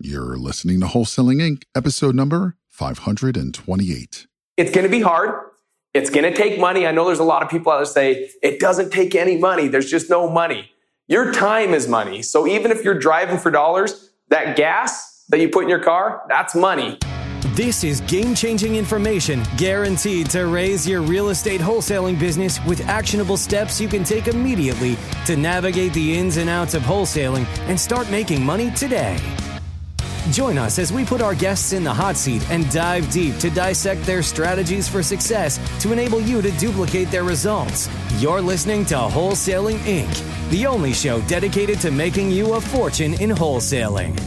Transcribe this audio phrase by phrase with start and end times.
[0.00, 4.28] You're listening to Wholesaling Inc., episode number 528.
[4.56, 5.50] It's going to be hard.
[5.92, 6.86] It's going to take money.
[6.86, 9.66] I know there's a lot of people out there say it doesn't take any money.
[9.66, 10.70] There's just no money.
[11.08, 12.22] Your time is money.
[12.22, 16.22] So even if you're driving for dollars, that gas that you put in your car,
[16.28, 16.96] that's money.
[17.56, 23.36] This is game changing information guaranteed to raise your real estate wholesaling business with actionable
[23.36, 24.96] steps you can take immediately
[25.26, 29.18] to navigate the ins and outs of wholesaling and start making money today.
[30.30, 33.48] Join us as we put our guests in the hot seat and dive deep to
[33.48, 37.88] dissect their strategies for success to enable you to duplicate their results.
[38.18, 43.30] You're listening to Wholesaling Inc., the only show dedicated to making you a fortune in
[43.30, 44.18] wholesaling.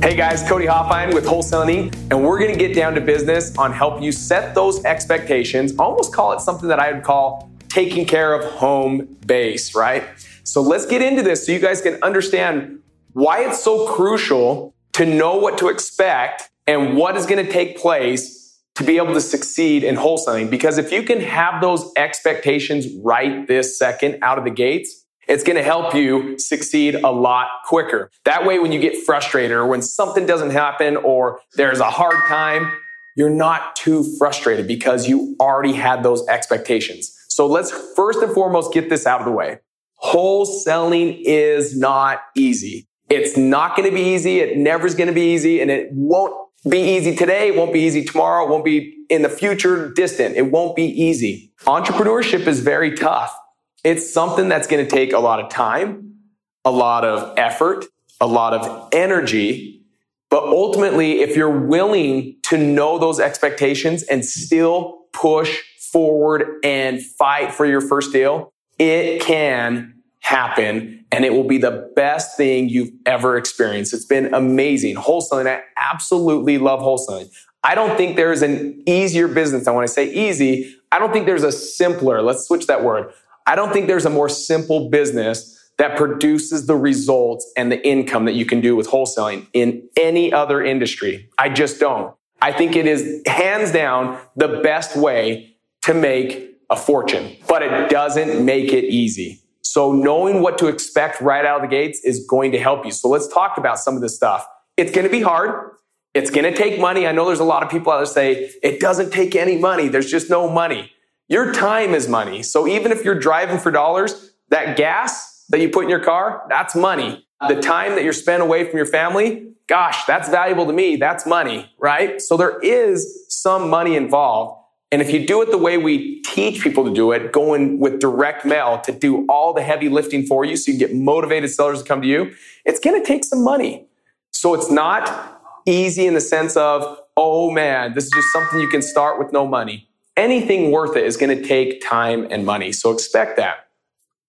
[0.00, 3.56] Hey guys, Cody Hofhine with Wholesaling Inc., and we're going to get down to business
[3.58, 5.74] on help you set those expectations.
[5.76, 10.04] almost call it something that I would call taking care of home base, right?
[10.44, 12.80] So let's get into this so you guys can understand
[13.12, 17.78] why it's so crucial to know what to expect and what is going to take
[17.78, 20.50] place to be able to succeed in wholesaling.
[20.50, 25.44] Because if you can have those expectations right this second out of the gates, it's
[25.44, 28.10] going to help you succeed a lot quicker.
[28.24, 32.16] That way, when you get frustrated or when something doesn't happen or there's a hard
[32.28, 32.72] time,
[33.14, 37.14] you're not too frustrated because you already had those expectations.
[37.28, 39.58] So let's first and foremost get this out of the way.
[40.02, 42.87] Wholesaling is not easy.
[43.08, 44.40] It's not going to be easy.
[44.40, 46.34] It never is going to be easy and it won't
[46.68, 47.48] be easy today.
[47.48, 48.44] It won't be easy tomorrow.
[48.44, 50.36] It won't be in the future distant.
[50.36, 51.52] It won't be easy.
[51.62, 53.36] Entrepreneurship is very tough.
[53.84, 56.16] It's something that's going to take a lot of time,
[56.64, 57.86] a lot of effort,
[58.20, 59.82] a lot of energy.
[60.30, 67.54] But ultimately, if you're willing to know those expectations and still push forward and fight
[67.54, 69.94] for your first deal, it can
[70.28, 73.94] happen and it will be the best thing you've ever experienced.
[73.94, 74.96] It's been amazing.
[74.96, 77.30] Wholesaling, I absolutely love wholesaling.
[77.64, 79.66] I don't think there's an easier business.
[79.66, 80.76] I want to say easy.
[80.92, 83.10] I don't think there's a simpler, let's switch that word.
[83.46, 88.26] I don't think there's a more simple business that produces the results and the income
[88.26, 91.30] that you can do with wholesaling in any other industry.
[91.38, 92.14] I just don't.
[92.42, 97.88] I think it is hands down the best way to make a fortune, but it
[97.88, 99.40] doesn't make it easy.
[99.70, 102.90] So knowing what to expect right out of the gates is going to help you.
[102.90, 104.46] So let's talk about some of this stuff.
[104.78, 105.72] It's going to be hard.
[106.14, 107.06] It's going to take money.
[107.06, 109.88] I know there's a lot of people out there say it doesn't take any money.
[109.88, 110.90] There's just no money.
[111.28, 112.42] Your time is money.
[112.42, 116.46] So even if you're driving for dollars, that gas that you put in your car,
[116.48, 117.26] that's money.
[117.46, 120.96] The time that you're spent away from your family, gosh, that's valuable to me.
[120.96, 122.22] That's money, right?
[122.22, 124.62] So there is some money involved.
[124.90, 128.00] And if you do it the way we teach people to do it, going with
[128.00, 131.50] direct mail to do all the heavy lifting for you so you can get motivated
[131.50, 132.34] sellers to come to you,
[132.64, 133.86] it's going to take some money.
[134.32, 138.68] So it's not easy in the sense of, oh man, this is just something you
[138.68, 139.88] can start with no money
[140.18, 142.72] anything worth it is going to take time and money.
[142.72, 143.68] So expect that.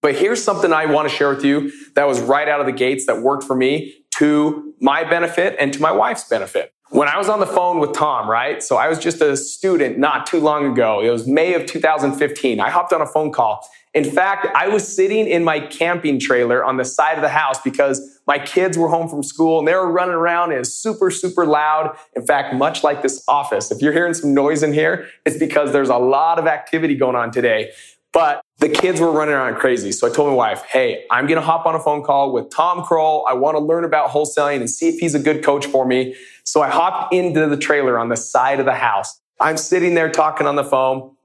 [0.01, 2.71] But here's something I want to share with you that was right out of the
[2.71, 6.73] gates that worked for me to my benefit and to my wife's benefit.
[6.89, 8.63] When I was on the phone with Tom, right?
[8.63, 11.01] So I was just a student not too long ago.
[11.01, 12.59] It was May of 2015.
[12.59, 13.63] I hopped on a phone call
[13.95, 17.59] in fact, I was sitting in my camping trailer on the side of the house
[17.61, 20.51] because my kids were home from school and they were running around.
[20.51, 21.97] It was super, super loud.
[22.15, 23.71] In fact, much like this office.
[23.71, 27.15] If you're hearing some noise in here, it's because there's a lot of activity going
[27.15, 27.71] on today.
[28.13, 29.91] But the kids were running around crazy.
[29.91, 32.49] So I told my wife, hey, I'm going to hop on a phone call with
[32.49, 33.23] Tom Krol.
[33.27, 36.15] I want to learn about wholesaling and see if he's a good coach for me.
[36.43, 39.19] So I hopped into the trailer on the side of the house.
[39.39, 41.15] I'm sitting there talking on the phone.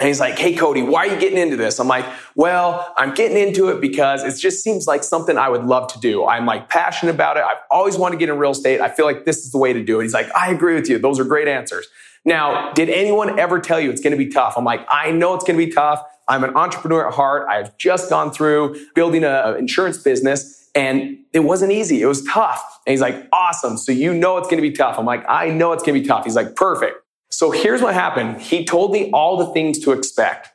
[0.00, 1.78] And he's like, Hey, Cody, why are you getting into this?
[1.78, 5.64] I'm like, well, I'm getting into it because it just seems like something I would
[5.64, 6.24] love to do.
[6.24, 7.44] I'm like passionate about it.
[7.44, 8.80] I've always wanted to get in real estate.
[8.80, 10.04] I feel like this is the way to do it.
[10.04, 10.98] He's like, I agree with you.
[10.98, 11.86] Those are great answers.
[12.24, 14.54] Now, did anyone ever tell you it's going to be tough?
[14.56, 16.02] I'm like, I know it's going to be tough.
[16.30, 17.48] I'm an entrepreneur at heart.
[17.48, 22.00] I've just gone through building an insurance business and it wasn't easy.
[22.00, 22.62] It was tough.
[22.86, 23.76] And he's like, awesome.
[23.76, 24.96] So you know it's going to be tough.
[24.96, 26.24] I'm like, I know it's going to be tough.
[26.24, 26.98] He's like, perfect.
[27.30, 28.40] So here's what happened.
[28.40, 30.50] He told me all the things to expect.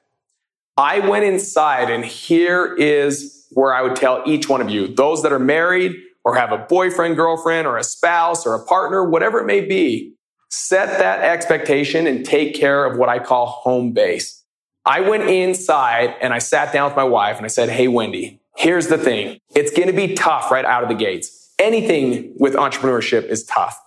[0.78, 5.24] I went inside and here is where I would tell each one of you, those
[5.24, 9.40] that are married or have a boyfriend, girlfriend, or a spouse or a partner, whatever
[9.40, 10.14] it may be,
[10.50, 14.45] set that expectation and take care of what I call home base.
[14.86, 18.40] I went inside and I sat down with my wife and I said, Hey, Wendy,
[18.56, 19.40] here's the thing.
[19.56, 21.54] It's going to be tough right out of the gates.
[21.58, 23.80] Anything with entrepreneurship is tough.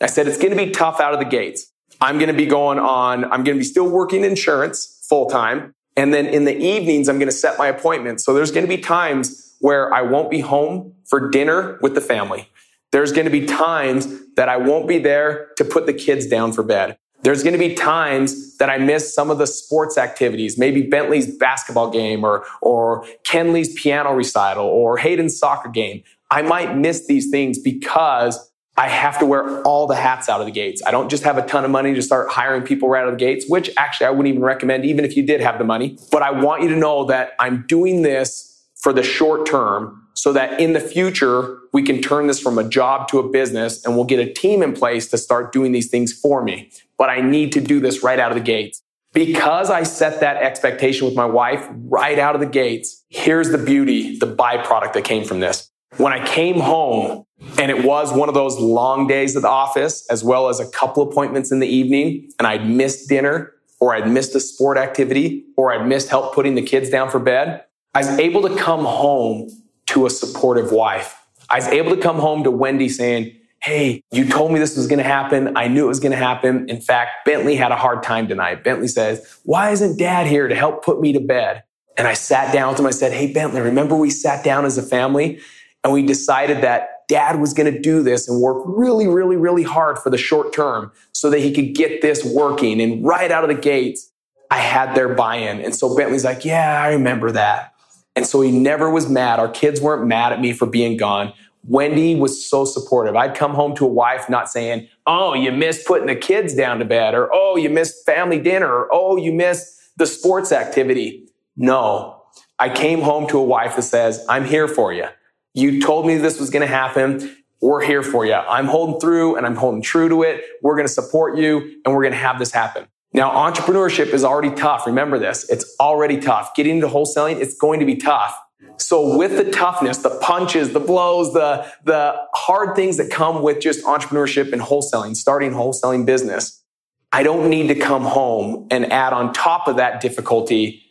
[0.00, 1.72] I said, it's going to be tough out of the gates.
[2.00, 5.74] I'm going to be going on, I'm going to be still working insurance full time.
[5.96, 8.24] And then in the evenings, I'm going to set my appointments.
[8.24, 12.02] So there's going to be times where I won't be home for dinner with the
[12.02, 12.50] family.
[12.92, 14.06] There's going to be times
[14.36, 16.98] that I won't be there to put the kids down for bed.
[17.22, 21.36] There's going to be times that I miss some of the sports activities, maybe Bentley's
[21.36, 26.02] basketball game or, or Kenley's piano recital or Hayden's soccer game.
[26.30, 30.46] I might miss these things because I have to wear all the hats out of
[30.46, 30.82] the gates.
[30.86, 33.14] I don't just have a ton of money to start hiring people right out of
[33.14, 35.98] the gates, which actually I wouldn't even recommend, even if you did have the money.
[36.12, 40.32] But I want you to know that I'm doing this for the short term so
[40.32, 43.94] that in the future, we can turn this from a job to a business and
[43.94, 46.70] we'll get a team in place to start doing these things for me.
[46.96, 48.82] But I need to do this right out of the gates.
[49.12, 53.58] Because I set that expectation with my wife right out of the gates, here's the
[53.58, 55.70] beauty, the byproduct that came from this.
[55.98, 57.24] When I came home,
[57.58, 60.68] and it was one of those long days at the office, as well as a
[60.70, 65.44] couple appointments in the evening, and I'd missed dinner, or I'd missed a sport activity,
[65.56, 67.64] or I'd missed help putting the kids down for bed.
[67.94, 69.50] I was able to come home
[69.86, 71.16] to a supportive wife.
[71.48, 74.86] I was able to come home to Wendy saying, Hey, you told me this was
[74.86, 75.56] going to happen.
[75.56, 76.68] I knew it was going to happen.
[76.68, 78.62] In fact, Bentley had a hard time tonight.
[78.62, 81.62] Bentley says, Why isn't dad here to help put me to bed?
[81.96, 82.86] And I sat down with him.
[82.86, 85.40] I said, Hey, Bentley, remember we sat down as a family
[85.82, 89.62] and we decided that dad was going to do this and work really, really, really
[89.62, 92.80] hard for the short term so that he could get this working.
[92.80, 94.10] And right out of the gates,
[94.50, 95.60] I had their buy in.
[95.60, 97.72] And so Bentley's like, Yeah, I remember that.
[98.16, 99.38] And so he never was mad.
[99.38, 101.32] Our kids weren't mad at me for being gone.
[101.68, 103.14] Wendy was so supportive.
[103.14, 106.78] I'd come home to a wife not saying, Oh, you missed putting the kids down
[106.78, 111.28] to bed, or Oh, you missed family dinner, or Oh, you missed the sports activity.
[111.56, 112.22] No,
[112.58, 115.06] I came home to a wife that says, I'm here for you.
[115.54, 117.36] You told me this was going to happen.
[117.60, 118.34] We're here for you.
[118.34, 120.44] I'm holding through and I'm holding true to it.
[120.62, 122.86] We're going to support you and we're going to have this happen.
[123.16, 124.86] Now, entrepreneurship is already tough.
[124.86, 125.48] Remember this.
[125.48, 126.54] It's already tough.
[126.54, 128.38] Getting into wholesaling, it's going to be tough.
[128.76, 133.60] So with the toughness, the punches, the blows, the, the hard things that come with
[133.60, 136.62] just entrepreneurship and wholesaling, starting wholesaling business,
[137.10, 140.82] I don't need to come home and add on top of that difficulty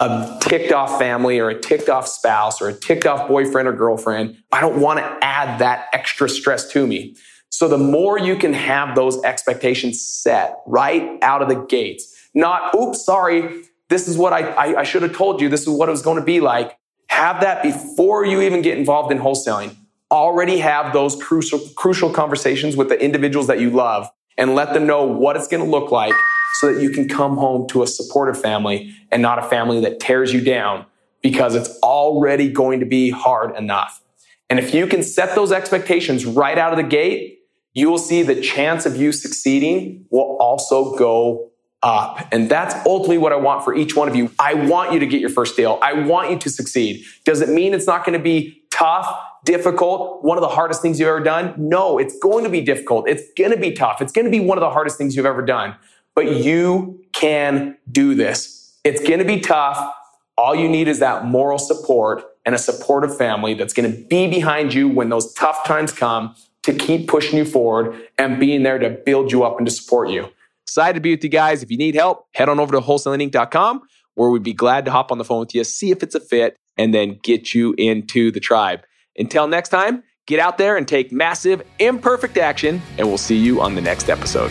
[0.00, 3.72] a ticked off family or a ticked off spouse or a ticked off boyfriend or
[3.72, 4.36] girlfriend.
[4.52, 7.14] I don't want to add that extra stress to me.
[7.50, 12.74] So the more you can have those expectations set right out of the gates, not,
[12.74, 15.48] oops, sorry, this is what I, I, I should have told you.
[15.48, 16.78] This is what it was going to be like.
[17.08, 19.74] Have that before you even get involved in wholesaling.
[20.10, 24.86] Already have those crucial, crucial conversations with the individuals that you love and let them
[24.86, 26.14] know what it's going to look like
[26.60, 30.00] so that you can come home to a supportive family and not a family that
[30.00, 30.86] tears you down
[31.22, 34.02] because it's already going to be hard enough.
[34.48, 37.37] And if you can set those expectations right out of the gate,
[37.78, 41.50] you will see the chance of you succeeding will also go
[41.82, 42.26] up.
[42.32, 44.32] And that's ultimately what I want for each one of you.
[44.38, 45.78] I want you to get your first deal.
[45.80, 47.04] I want you to succeed.
[47.24, 49.08] Does it mean it's not going to be tough,
[49.44, 51.54] difficult, one of the hardest things you've ever done?
[51.56, 53.08] No, it's going to be difficult.
[53.08, 54.02] It's going to be tough.
[54.02, 55.76] It's going to be one of the hardest things you've ever done.
[56.16, 58.76] But you can do this.
[58.82, 59.94] It's going to be tough.
[60.36, 64.28] All you need is that moral support and a supportive family that's going to be
[64.28, 66.34] behind you when those tough times come
[66.68, 70.10] to keep pushing you forward and being there to build you up and to support
[70.10, 70.28] you.
[70.66, 71.62] Excited to be with you guys.
[71.62, 73.82] If you need help, head on over to wholesalinginc.com
[74.18, 76.20] where we'd be glad to hop on the phone with you, see if it's a
[76.20, 78.80] fit, and then get you into the tribe.
[79.16, 83.60] Until next time, get out there and take massive, imperfect action, and we'll see you
[83.60, 84.50] on the next episode.